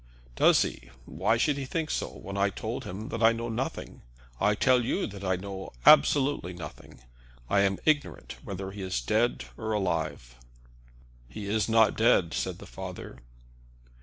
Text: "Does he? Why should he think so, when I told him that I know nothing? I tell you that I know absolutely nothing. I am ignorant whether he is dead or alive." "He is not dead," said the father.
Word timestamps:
"Does 0.35 0.63
he? 0.63 0.89
Why 1.05 1.37
should 1.37 1.57
he 1.59 1.65
think 1.65 1.91
so, 1.91 2.07
when 2.07 2.35
I 2.35 2.49
told 2.49 2.85
him 2.85 3.09
that 3.09 3.21
I 3.21 3.33
know 3.33 3.49
nothing? 3.49 4.01
I 4.39 4.55
tell 4.55 4.83
you 4.83 5.05
that 5.05 5.23
I 5.23 5.35
know 5.35 5.73
absolutely 5.85 6.53
nothing. 6.53 7.01
I 7.51 7.59
am 7.59 7.77
ignorant 7.85 8.37
whether 8.43 8.71
he 8.71 8.81
is 8.81 8.99
dead 8.99 9.45
or 9.57 9.73
alive." 9.73 10.37
"He 11.29 11.45
is 11.45 11.69
not 11.69 11.95
dead," 11.95 12.33
said 12.33 12.57
the 12.57 12.65
father. 12.65 13.19